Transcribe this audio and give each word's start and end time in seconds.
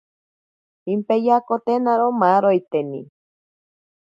Pimpeyakotenaro 0.83 2.07
maaroiteni. 2.19 2.99